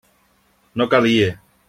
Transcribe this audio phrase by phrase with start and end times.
[0.81, 1.29] No calia.